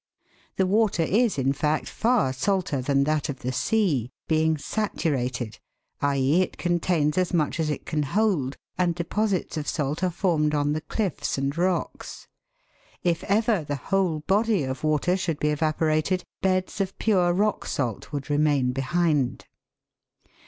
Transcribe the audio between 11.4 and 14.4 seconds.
rocks. If ever the whole